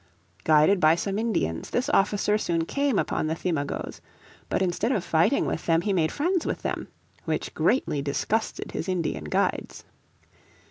Guided 0.45 0.79
by 0.79 0.95
some 0.95 1.19
Indians, 1.19 1.69
this 1.69 1.87
officer 1.89 2.35
soon 2.35 2.65
came 2.65 2.97
upon 2.97 3.27
the 3.27 3.35
Thimagoes. 3.35 4.01
But 4.49 4.63
instead 4.63 4.91
of 4.91 5.03
fighting 5.03 5.45
with 5.45 5.67
them 5.67 5.81
he 5.81 5.93
made 5.93 6.11
friends 6.11 6.43
with 6.43 6.63
them, 6.63 6.87
which 7.25 7.53
greatly 7.53 8.01
disgusted 8.01 8.71
his 8.71 8.89
Indian 8.89 9.25
guides. 9.25 9.83